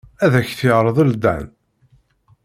Ad 0.23 0.33
ak-t-yerḍel 0.39 1.11
Dan. 1.23 1.45